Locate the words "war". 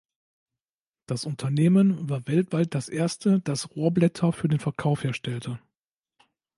2.09-2.25